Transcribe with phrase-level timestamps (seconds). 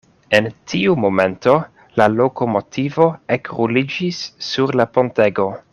[0.35, 1.53] En tiu momento
[2.01, 3.07] la lokomotivo
[3.39, 5.51] ekruliĝis sur la pontego.